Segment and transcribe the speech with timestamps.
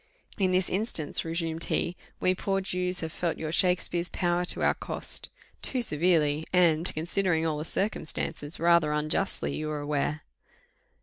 [0.39, 4.73] "In this instance," resumed he, "we poor Jews have felt your Shakspeare's power to our
[4.73, 5.29] cost
[5.61, 10.21] too severely, and, considering all the circumstances, rather unjustly, you are aware."